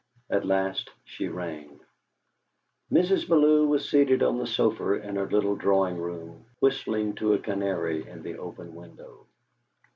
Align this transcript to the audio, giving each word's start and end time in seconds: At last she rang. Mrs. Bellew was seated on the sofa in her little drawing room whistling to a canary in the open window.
At 0.31 0.47
last 0.47 0.89
she 1.05 1.27
rang. 1.27 1.79
Mrs. 2.91 3.29
Bellew 3.29 3.67
was 3.67 3.87
seated 3.87 4.23
on 4.23 4.39
the 4.39 4.47
sofa 4.47 4.93
in 4.93 5.15
her 5.15 5.29
little 5.29 5.55
drawing 5.55 5.97
room 5.99 6.43
whistling 6.59 7.13
to 7.17 7.33
a 7.33 7.37
canary 7.37 8.09
in 8.09 8.23
the 8.23 8.39
open 8.39 8.73
window. 8.73 9.27